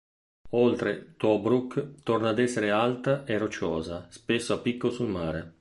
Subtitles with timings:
[0.65, 5.49] Oltre Tobruk torna ad essere alta e rocciosa, spesso a picco sul mare.